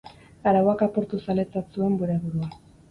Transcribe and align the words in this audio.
Arauak 0.51 0.81
apurtu 0.87 1.21
zaletzat 1.27 1.79
zuen 1.79 2.03
bere 2.03 2.19
burua. 2.27 2.53